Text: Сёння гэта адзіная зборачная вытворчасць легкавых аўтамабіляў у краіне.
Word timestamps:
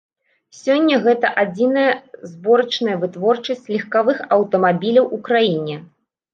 Сёння 0.59 0.95
гэта 1.03 1.27
адзіная 1.43 1.93
зборачная 2.33 2.97
вытворчасць 3.05 3.69
легкавых 3.77 4.17
аўтамабіляў 4.39 5.05
у 5.15 5.25
краіне. 5.31 5.81